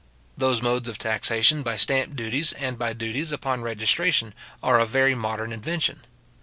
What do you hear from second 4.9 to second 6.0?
modern invention.